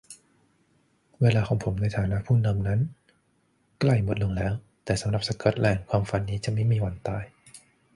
[1.21, 2.79] "เวลาของผมในฐานะผู้นำนั้น
[3.79, 4.53] ใกล้หมดลงแล้ว
[4.85, 7.23] แต่สำหรับสกอตแลนด์ ความฝันนี้จะไม่มีวันตาย"